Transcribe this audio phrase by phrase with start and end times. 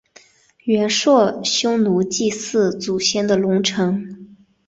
[0.63, 4.35] 元朔匈奴祭祀祖先的龙城。